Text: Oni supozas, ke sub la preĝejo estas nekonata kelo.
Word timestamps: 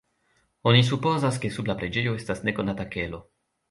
Oni 0.71 0.81
supozas, 0.87 1.39
ke 1.45 1.53
sub 1.59 1.71
la 1.73 1.79
preĝejo 1.85 2.19
estas 2.25 2.45
nekonata 2.51 2.93
kelo. 2.99 3.27